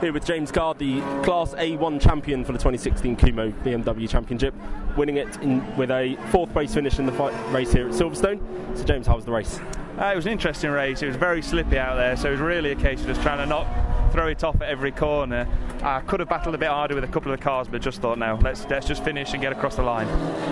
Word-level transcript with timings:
Here 0.00 0.12
with 0.12 0.24
James 0.24 0.52
Card, 0.52 0.78
the 0.78 1.00
Class 1.24 1.54
A1 1.54 2.00
champion 2.00 2.44
for 2.44 2.52
the 2.52 2.58
2016 2.58 3.16
Kumho 3.16 3.52
BMW 3.64 4.08
Championship, 4.08 4.54
winning 4.96 5.16
it 5.16 5.36
in, 5.38 5.76
with 5.76 5.90
a 5.90 6.14
fourth 6.30 6.52
place 6.52 6.72
finish 6.72 7.00
in 7.00 7.06
the 7.06 7.10
fight, 7.10 7.34
race 7.52 7.72
here 7.72 7.88
at 7.88 7.92
Silverstone. 7.94 8.38
So, 8.78 8.84
James, 8.84 9.08
how 9.08 9.16
was 9.16 9.24
the 9.24 9.32
race? 9.32 9.58
Uh, 9.98 10.10
it 10.12 10.16
was 10.16 10.26
an 10.26 10.30
interesting 10.30 10.70
race. 10.70 11.02
It 11.02 11.08
was 11.08 11.16
very 11.16 11.42
slippy 11.42 11.78
out 11.80 11.96
there, 11.96 12.16
so 12.16 12.28
it 12.28 12.32
was 12.32 12.40
really 12.40 12.70
a 12.70 12.76
case 12.76 13.00
of 13.00 13.08
just 13.08 13.22
trying 13.22 13.38
to 13.38 13.46
not 13.46 13.66
throw 14.08 14.28
it 14.28 14.44
off 14.44 14.60
at 14.60 14.68
every 14.68 14.92
corner. 14.92 15.46
I 15.82 16.00
could 16.00 16.20
have 16.20 16.28
battled 16.28 16.54
a 16.54 16.58
bit 16.58 16.68
harder 16.68 16.94
with 16.94 17.04
a 17.04 17.08
couple 17.08 17.32
of 17.32 17.38
the 17.38 17.44
cars, 17.44 17.68
but 17.68 17.80
just 17.80 18.00
thought, 18.00 18.18
no, 18.18 18.38
let's 18.42 18.66
let's 18.68 18.86
just 18.86 19.04
finish 19.04 19.32
and 19.32 19.42
get 19.42 19.52
across 19.52 19.76
the 19.76 19.82
line. 19.82 20.08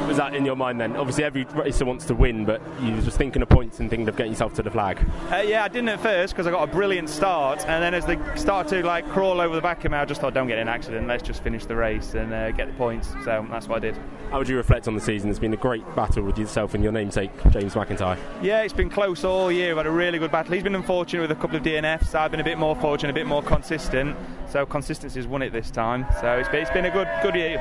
Was 0.06 0.16
that 0.18 0.34
in 0.34 0.44
your 0.44 0.56
mind 0.56 0.80
then? 0.80 0.96
Obviously, 0.96 1.24
every 1.24 1.44
racer 1.44 1.84
wants 1.84 2.04
to 2.06 2.14
win, 2.14 2.44
but 2.44 2.60
you 2.80 2.94
were 2.94 3.02
just 3.02 3.18
thinking 3.18 3.42
of 3.42 3.48
points 3.48 3.80
and 3.80 3.90
thinking 3.90 4.08
of 4.08 4.16
getting 4.16 4.32
yourself 4.32 4.54
to 4.54 4.62
the 4.62 4.70
flag. 4.70 4.98
Uh, 5.30 5.36
yeah, 5.36 5.64
I 5.64 5.68
didn't 5.68 5.88
at 5.88 6.00
first 6.00 6.34
because 6.34 6.46
I 6.46 6.50
got 6.50 6.68
a 6.68 6.72
brilliant 6.72 7.08
start, 7.08 7.60
and 7.66 7.82
then 7.82 7.94
as 7.94 8.06
they 8.06 8.18
started 8.36 8.82
to 8.82 8.86
like 8.86 9.08
crawl 9.10 9.40
over 9.40 9.54
the 9.54 9.62
back 9.62 9.84
of 9.84 9.92
me, 9.92 9.98
I 9.98 10.04
just 10.04 10.20
thought, 10.20 10.34
don't 10.34 10.46
get 10.46 10.58
in 10.58 10.68
an 10.68 10.74
accident. 10.74 11.06
Let's 11.08 11.22
just 11.22 11.42
finish 11.42 11.64
the 11.66 11.76
race 11.76 12.14
and 12.14 12.32
uh, 12.32 12.50
get 12.52 12.68
the 12.68 12.74
points. 12.74 13.08
So 13.24 13.46
that's 13.50 13.68
what 13.68 13.76
I 13.76 13.80
did. 13.80 13.98
How 14.30 14.38
would 14.38 14.48
you 14.48 14.56
reflect 14.56 14.88
on 14.88 14.94
the 14.94 15.00
season? 15.00 15.30
It's 15.30 15.38
been 15.38 15.54
a 15.54 15.56
great 15.56 15.82
battle 15.94 16.22
with 16.22 16.38
yourself 16.38 16.74
and 16.74 16.82
your 16.82 16.92
namesake, 16.92 17.30
James 17.50 17.74
McIntyre. 17.74 18.18
Yeah, 18.42 18.62
it's 18.62 18.72
been 18.72 18.90
close 18.90 19.24
all 19.24 19.50
year. 19.52 19.68
We've 19.68 19.76
had 19.78 19.86
a 19.86 19.90
really 19.90 20.18
good 20.18 20.32
battle. 20.32 20.52
He's 20.52 20.62
been 20.62 20.74
unfortunate 20.74 21.22
with 21.22 21.30
a 21.30 21.40
couple 21.40 21.56
of 21.56 21.62
DNFs. 21.62 22.14
I've 22.14 22.30
been 22.30 22.40
a 22.40 22.44
bit 22.44 22.58
more 22.58 22.74
fortunate, 22.76 23.10
a 23.10 23.14
bit 23.14 23.26
more 23.26 23.42
consistent. 23.46 24.16
So 24.48 24.66
consistency 24.66 25.18
has 25.18 25.26
won 25.26 25.42
it 25.42 25.52
this 25.52 25.70
time. 25.70 26.06
So 26.20 26.38
it's 26.38 26.48
been, 26.48 26.62
it's 26.62 26.70
been 26.70 26.84
a 26.84 26.90
good 26.90 27.08
good 27.22 27.34
year. 27.34 27.58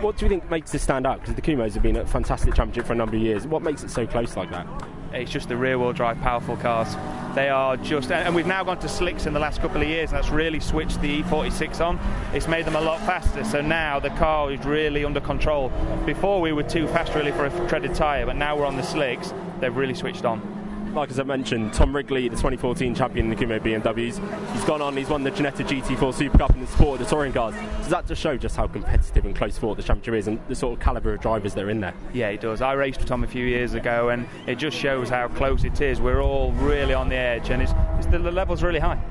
What 0.00 0.16
do 0.16 0.24
you 0.24 0.28
think 0.28 0.50
makes 0.50 0.72
this 0.72 0.82
stand 0.82 1.06
out? 1.06 1.20
Because 1.20 1.34
the 1.34 1.42
Kumhos 1.42 1.74
have 1.74 1.82
been 1.82 1.96
a 1.96 2.06
fantastic 2.06 2.54
championship 2.54 2.86
for 2.86 2.92
a 2.92 2.96
number 2.96 3.16
of 3.16 3.22
years. 3.22 3.46
What 3.46 3.62
makes 3.62 3.84
it 3.84 3.90
so 3.90 4.06
close 4.06 4.36
like 4.36 4.50
that? 4.50 4.66
It's 5.12 5.30
just 5.30 5.48
the 5.48 5.56
rear 5.56 5.78
wheel 5.78 5.92
drive 5.92 6.20
powerful 6.20 6.56
cars. 6.56 6.96
They 7.34 7.50
are 7.50 7.76
just, 7.76 8.10
and 8.10 8.34
we've 8.34 8.46
now 8.46 8.64
gone 8.64 8.78
to 8.80 8.88
slicks 8.88 9.26
in 9.26 9.34
the 9.34 9.40
last 9.40 9.60
couple 9.60 9.80
of 9.80 9.86
years, 9.86 10.10
and 10.10 10.18
that's 10.18 10.30
really 10.30 10.58
switched 10.58 11.00
the 11.02 11.22
E46 11.22 11.84
on. 11.84 12.00
It's 12.34 12.48
made 12.48 12.64
them 12.64 12.76
a 12.76 12.80
lot 12.80 12.98
faster, 13.00 13.44
so 13.44 13.60
now 13.60 14.00
the 14.00 14.10
car 14.10 14.50
is 14.50 14.64
really 14.64 15.04
under 15.04 15.20
control. 15.20 15.70
Before 16.06 16.40
we 16.40 16.52
were 16.52 16.62
too 16.62 16.88
fast 16.88 17.14
really 17.14 17.32
for 17.32 17.46
a 17.46 17.68
treaded 17.68 17.94
tyre, 17.94 18.26
but 18.26 18.36
now 18.36 18.56
we're 18.56 18.66
on 18.66 18.76
the 18.76 18.82
slicks, 18.82 19.32
they've 19.60 19.76
really 19.76 19.94
switched 19.94 20.24
on 20.24 20.61
like 20.94 21.10
as 21.10 21.18
I 21.18 21.22
mentioned, 21.22 21.72
Tom 21.72 21.94
Wrigley, 21.94 22.28
the 22.28 22.36
2014 22.36 22.94
champion 22.94 23.30
in 23.30 23.36
the 23.38 23.44
Kumho 23.44 23.60
BMWs, 23.60 24.52
he's 24.52 24.64
gone 24.64 24.82
on, 24.82 24.96
he's 24.96 25.08
won 25.08 25.22
the 25.22 25.30
Ginetta 25.30 25.66
GT4 25.66 26.14
Super 26.14 26.38
Cup 26.38 26.50
in 26.54 26.60
the 26.60 26.66
sport 26.66 27.00
of 27.00 27.06
the 27.06 27.10
touring 27.10 27.32
cars. 27.32 27.54
Does 27.78 27.88
that 27.88 28.06
just 28.06 28.20
show 28.20 28.36
just 28.36 28.56
how 28.56 28.66
competitive 28.66 29.24
and 29.24 29.34
close 29.34 29.58
fought 29.58 29.76
the 29.76 29.82
championship 29.82 30.14
is 30.14 30.28
and 30.28 30.38
the 30.48 30.54
sort 30.54 30.74
of 30.78 30.84
calibre 30.84 31.14
of 31.14 31.20
drivers 31.20 31.54
that 31.54 31.64
are 31.64 31.70
in 31.70 31.80
there? 31.80 31.94
Yeah, 32.12 32.28
it 32.28 32.40
does. 32.40 32.60
I 32.60 32.72
raced 32.72 32.98
with 32.98 33.08
Tom 33.08 33.24
a 33.24 33.26
few 33.26 33.44
years 33.46 33.74
ago 33.74 34.10
and 34.10 34.26
it 34.46 34.56
just 34.56 34.76
shows 34.76 35.08
how 35.08 35.28
close 35.28 35.64
it 35.64 35.80
is. 35.80 36.00
We're 36.00 36.22
all 36.22 36.52
really 36.52 36.94
on 36.94 37.08
the 37.08 37.16
edge 37.16 37.50
and 37.50 37.62
it's, 37.62 37.72
it's 37.98 38.06
the, 38.06 38.18
the 38.18 38.30
level's 38.30 38.62
really 38.62 38.80
high. 38.80 39.02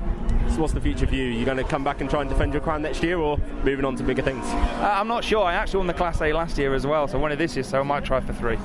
So 0.50 0.60
what's 0.60 0.72
the 0.72 0.80
future 0.80 1.06
for 1.06 1.14
you? 1.14 1.28
Are 1.28 1.38
you 1.38 1.44
going 1.44 1.56
to 1.56 1.64
come 1.64 1.82
back 1.82 2.00
and 2.00 2.10
try 2.10 2.20
and 2.20 2.28
defend 2.28 2.52
your 2.52 2.62
crown 2.62 2.82
next 2.82 3.02
year 3.02 3.18
or 3.18 3.38
moving 3.64 3.84
on 3.84 3.96
to 3.96 4.02
bigger 4.02 4.22
things? 4.22 4.44
Uh, 4.44 4.90
I'm 4.94 5.08
not 5.08 5.24
sure. 5.24 5.44
I 5.44 5.54
actually 5.54 5.78
won 5.78 5.86
the 5.86 5.94
Class 5.94 6.20
A 6.20 6.32
last 6.32 6.58
year 6.58 6.74
as 6.74 6.86
well, 6.86 7.08
so 7.08 7.18
I 7.18 7.20
won 7.20 7.32
it 7.32 7.36
this 7.36 7.56
year, 7.56 7.62
so 7.62 7.80
I 7.80 7.82
might 7.82 8.04
try 8.04 8.20
for 8.20 8.34
three. 8.34 8.58